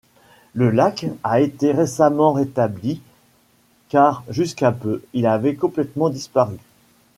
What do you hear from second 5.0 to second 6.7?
il avait complètement disparu.